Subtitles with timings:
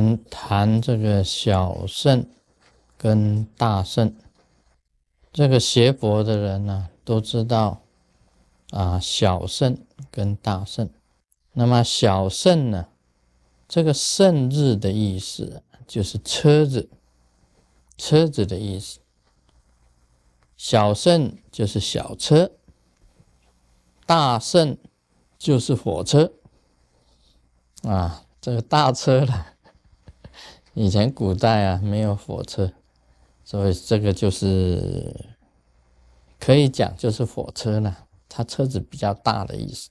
[0.00, 2.26] 们谈这个小圣
[2.96, 4.14] 跟大圣，
[5.32, 7.80] 这个学佛的人呢都知道
[8.70, 9.78] 啊，小圣
[10.10, 10.88] 跟大圣。
[11.52, 12.88] 那么小圣呢，
[13.66, 16.88] 这个圣字的意思就是车子，
[17.96, 19.00] 车子的意思。
[20.56, 22.52] 小圣就是小车，
[24.06, 24.76] 大圣
[25.36, 26.32] 就是火车
[27.82, 28.24] 啊。
[28.40, 29.54] 这个大车了，
[30.80, 32.72] 以前古代啊没有火车，
[33.42, 35.12] 所以这个就是
[36.38, 38.06] 可以讲就是火车了。
[38.28, 39.90] 它车子比较大的意思。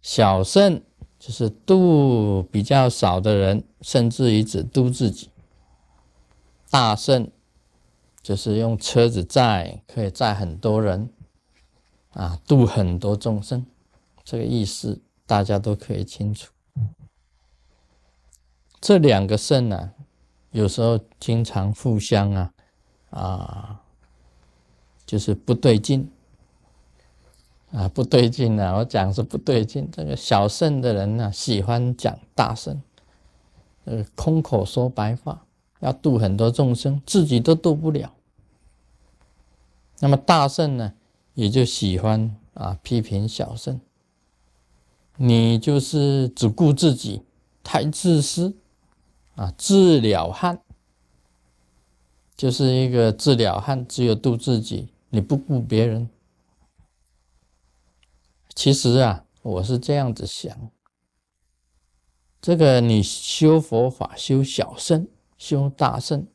[0.00, 0.80] 小圣
[1.18, 5.28] 就是度比较少的人，甚至于只度自己。
[6.70, 7.30] 大圣
[8.22, 11.10] 就是用车子载，可以载很多人，
[12.14, 13.66] 啊，度很多众生。
[14.24, 16.53] 这个意思大家都可以清楚。
[18.84, 19.92] 这两个肾呢，
[20.50, 22.52] 有时候经常互相啊
[23.08, 23.80] 啊，
[25.06, 26.06] 就是不对劲
[27.72, 28.76] 啊，不对劲啊！
[28.76, 29.88] 我讲是不对劲。
[29.90, 32.78] 这个小肾的人呢，喜欢讲大圣，
[33.86, 35.46] 呃，空口说白话，
[35.80, 38.12] 要度很多众生，自己都度不了。
[40.00, 40.92] 那么大圣呢，
[41.32, 43.80] 也就喜欢啊批评小圣，
[45.16, 47.22] 你就是只顾自己，
[47.62, 48.54] 太自私。
[49.36, 50.60] 啊，自了汉
[52.36, 56.08] 就是一个自了汉，只有度自己，你不顾别人。
[58.54, 60.70] 其实啊，我是这样子想：
[62.40, 66.26] 这个你修佛法、修小圣、修大圣，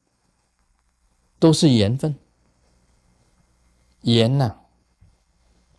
[1.39, 2.16] 都是缘分。
[4.02, 4.58] 缘呐，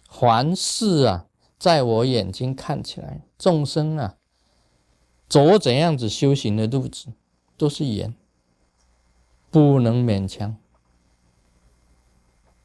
[0.09, 1.27] 凡事啊，
[1.59, 4.17] 在我眼睛看起来，众生啊。
[5.31, 7.07] 走怎样子修行的路子，
[7.57, 8.13] 都是缘，
[9.49, 10.57] 不能勉强。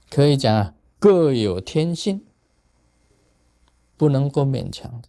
[0.10, 2.26] 可以讲啊，各有天性，
[3.96, 5.08] 不能够勉强的，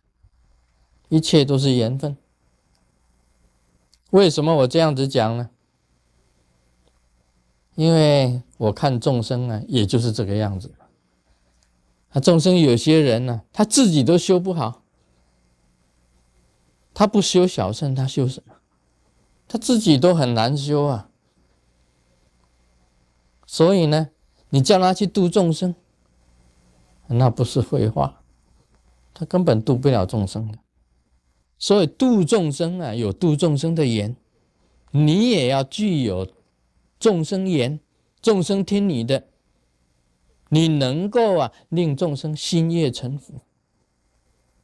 [1.09, 2.19] 一切都是缘分。
[4.11, 5.49] 为什么我这样子讲呢？
[7.75, 10.75] 因为我看众生啊，也就是这个样子。
[12.11, 14.83] 啊，众生有些人呢，他自己都修不好。
[16.99, 18.55] 他不修小圣，他修什么？
[19.47, 21.11] 他自己都很难修啊。
[23.47, 24.09] 所以呢，
[24.49, 25.75] 你叫他去度众生，
[27.09, 28.23] 那不是废话，
[29.13, 30.59] 他根本度不了众生的。
[31.59, 34.17] 所以度众生啊，有度众生的缘，
[34.91, 36.27] 你也要具有
[36.99, 37.79] 众生缘，
[38.23, 39.25] 众生听你的，
[40.49, 43.43] 你能够啊令众生心悦诚服。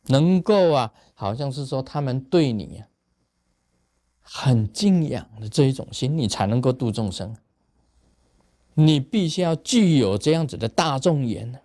[0.06, 2.88] 能够啊，好像是说他们对你啊
[4.20, 7.36] 很敬仰的这一种心，你才能够度众生。
[8.74, 11.58] 你必须要具有这样子的大众缘呢。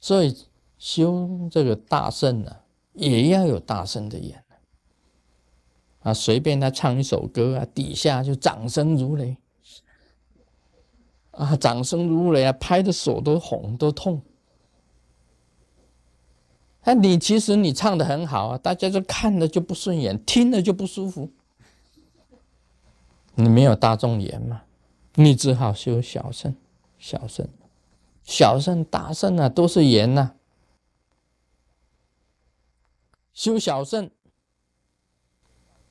[0.00, 0.46] 所以
[0.78, 2.56] 修这个大圣呢，
[2.92, 4.44] 也要有大圣的缘
[6.00, 9.36] 啊，随便他唱一首歌啊，底下就掌声如雷
[11.32, 14.22] 啊，掌声如雷啊，拍的手都红都痛。
[16.88, 21.30] 那你其实你唱的很好啊，大家就看了就不顺眼，听了就不舒服。
[23.34, 24.62] 你没有大众缘嘛，
[25.16, 26.56] 你只好修小圣、
[26.98, 27.46] 小圣、
[28.24, 30.32] 小圣、大圣啊，都是缘呐。
[33.34, 34.10] 修小圣，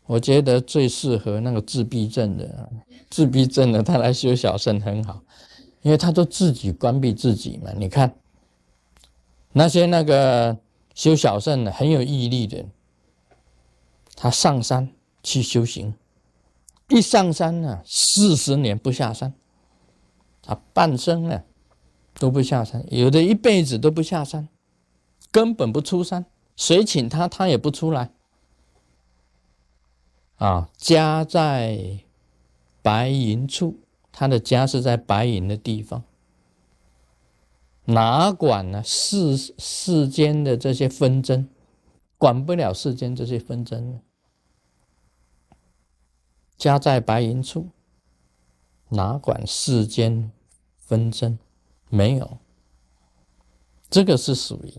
[0.07, 2.71] 我觉得最适合那个自闭症的，
[3.07, 5.21] 自闭症的他来修小圣很好，
[5.83, 7.71] 因为他都自己关闭自己嘛。
[7.77, 8.15] 你看
[9.51, 10.57] 那些那个。
[10.97, 12.65] 修小圣的很有毅力的，
[14.15, 14.91] 他上山
[15.21, 15.93] 去修行，
[16.89, 19.35] 一上山呢，四十年不下山，
[20.41, 21.43] 他半生呢
[22.15, 24.49] 都不下山，有的一辈子都不下山，
[25.31, 26.25] 根本不出山，
[26.55, 28.09] 谁请他他也不出来。
[30.37, 31.99] 啊，家在
[32.81, 33.77] 白云处，
[34.11, 36.03] 他的家是在白云的地方。
[37.89, 41.47] 哪管呢世世间的这些纷争，
[42.17, 44.01] 管不了世间这些纷争。
[46.57, 47.69] 家在白云处，
[48.89, 50.31] 哪管世间
[50.77, 51.39] 纷争？
[51.87, 52.39] 没有，
[53.89, 54.73] 这个是属于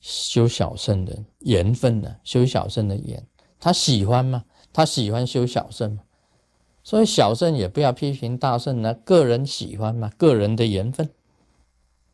[0.00, 3.24] 修小圣的缘分的，修小圣的缘，
[3.60, 4.44] 他喜欢吗？
[4.72, 6.02] 他喜欢修小圣吗？
[6.82, 11.08] 所以小圣也不要批评大圣呢，个人喜欢嘛，个人的缘分。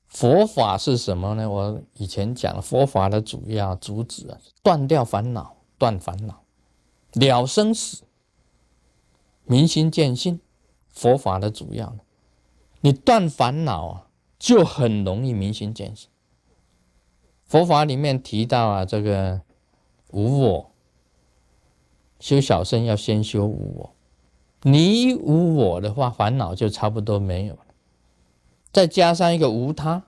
[0.09, 1.49] 佛法是什么呢？
[1.49, 6.43] 我以前讲佛法的主要主旨啊，断掉烦恼，断烦恼，
[7.13, 8.03] 了生死，
[9.45, 10.41] 明心见性，
[10.89, 11.95] 佛法的主要。
[12.81, 14.07] 你断烦恼啊，
[14.39, 16.09] 就很容易明心见性。
[17.45, 19.43] 佛法里面提到啊，这个
[20.11, 20.71] 无我，
[22.19, 23.95] 修小圣要先修无我。
[24.63, 27.61] 你无我的话，烦恼就差不多没有了。
[28.73, 30.05] 再加上一个无他，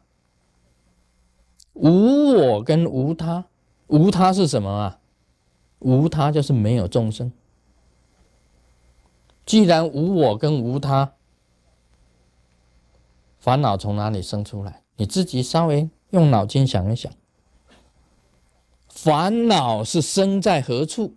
[1.72, 3.46] 无我跟无他，
[3.86, 5.00] 无他是什么啊？
[5.78, 7.32] 无他就是没有众生。
[9.46, 11.14] 既然无我跟无他，
[13.38, 14.82] 烦恼从哪里生出来？
[14.96, 17.10] 你自己稍微用脑筋想一想，
[18.88, 21.14] 烦恼是生在何处？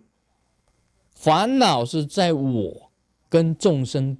[1.12, 2.90] 烦恼是在我
[3.28, 4.16] 跟众生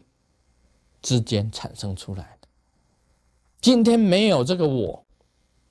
[1.00, 2.33] 之间产生出来。
[3.64, 5.06] 今天没有这个我，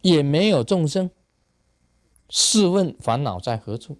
[0.01, 1.11] 也没有众生，
[2.27, 3.99] 试问烦恼在何处？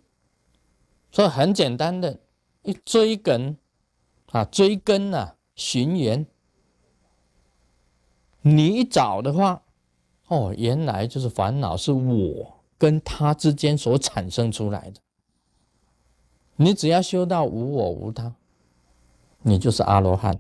[1.12, 2.20] 所以很简单的，
[2.64, 3.56] 一追根
[4.32, 6.26] 啊，追根啊，寻源。
[8.42, 9.62] 你一找的话，
[10.26, 15.00] 哦，原来就是烦恼是我跟他之间所产生出来的。
[16.56, 18.34] 你只要修到无我无他，
[19.44, 20.36] 你就是阿罗汉。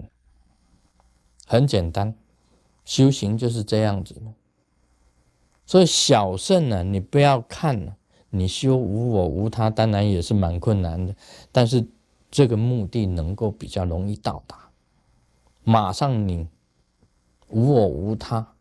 [1.45, 2.15] 很简单，
[2.85, 4.21] 修行就是这样子的。
[5.65, 7.95] 所以小圣呢，你不要看，
[8.29, 11.15] 你修无我无他，当然也是蛮困难的，
[11.51, 11.87] 但是
[12.29, 14.69] 这个目的能够比较容易到达，
[15.63, 16.47] 马上你。
[17.49, 18.55] 无我无他，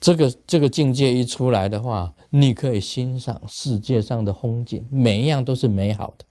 [0.00, 6.24] 这个这个境界一出来的话，你可以欣赏世界上的风景，每一样都是美好的。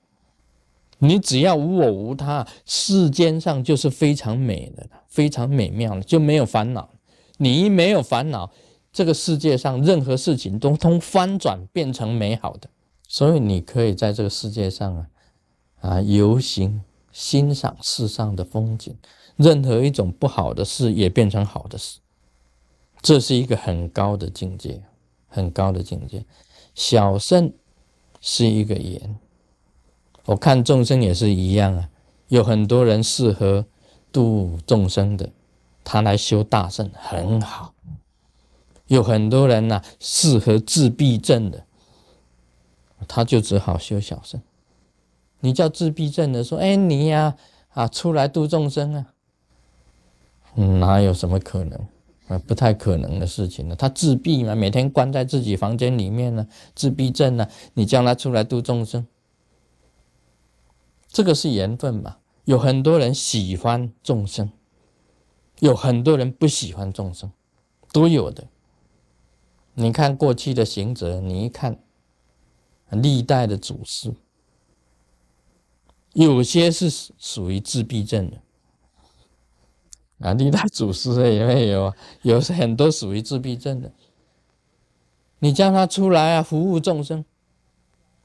[0.99, 6.89] 你只要无我无他，世间上就是非常美的，非常美妙的，就没有烦恼。
[7.37, 8.51] 你一没有烦恼，
[8.91, 12.69] 这个世界上任何事情都通翻转，变成美好的。
[13.07, 15.07] 所以你可以在这个世界上啊
[15.79, 16.81] 啊游行，
[17.11, 18.95] 欣赏世上的风景。
[19.37, 21.99] 任何一种不好的事也变成好的事，
[23.01, 24.83] 这是一个很高的境界，
[25.29, 26.25] 很高的境界。
[26.75, 27.53] 小圣
[28.19, 29.17] 是一个言，
[30.29, 31.89] 我看众生也是一样啊。
[32.27, 33.65] 有很多人适合
[34.11, 35.27] 度众生的，
[35.83, 37.73] 他来修大圣很好；
[38.85, 41.65] 有很多人呢适合自闭症的，
[43.07, 44.39] 他就只好修小圣。
[45.39, 47.35] 你叫自闭症的说：“哎，你呀
[47.69, 49.07] 啊，出来度众生啊。”
[50.53, 51.79] 哪有什么可能
[52.27, 52.37] 啊？
[52.45, 53.75] 不太可能的事情呢。
[53.75, 56.45] 他自闭嘛，每天关在自己房间里面呢，
[56.75, 57.47] 自闭症呢。
[57.73, 59.07] 你叫他出来度众生，
[61.09, 62.17] 这个是缘分嘛。
[62.45, 64.49] 有很多人喜欢众生，
[65.59, 67.31] 有很多人不喜欢众生，
[67.91, 68.47] 都有的。
[69.75, 71.83] 你看过去的行者，你一看
[72.89, 74.15] 历代的祖师，
[76.13, 78.41] 有些是属于自闭症的。
[80.19, 83.91] 啊，历代祖师也会有，有很多属于自闭症的。
[85.37, 87.23] 你叫他出来啊，服务众生，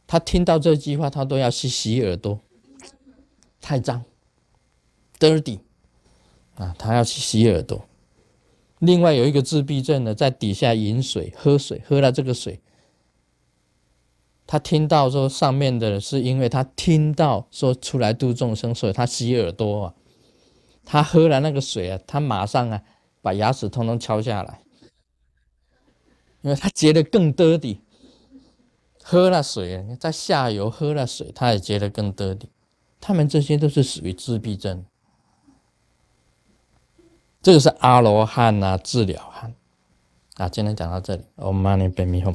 [0.06, 2.40] 他听到这句话，他都要去洗耳朵，
[3.64, 4.04] 太脏
[5.18, 5.60] ，dirty，
[6.56, 7.86] 啊，他要去洗耳朵。
[8.78, 12.60] 另外有一个自闭症的，在底下饮水、喝水，喝了这个水，
[14.46, 19.94] 他听到说上面的是因为他听到说出来度众生，所以他洗耳朵啊。
[20.84, 22.82] 他喝了那个水啊，他马上啊
[23.22, 24.60] 把牙齿通通敲下来，
[26.42, 27.78] 因为他觉得更 dirty。
[29.02, 32.50] 喝了水啊，在下游喝了水，他也觉得更得底。
[33.06, 34.82] 他们这些都是属于自闭症，
[37.42, 39.54] 这个是阿罗汉啊，治疗汉
[40.36, 40.48] 啊。
[40.48, 42.34] 今天讲到这里，Om Mani Padme Hum。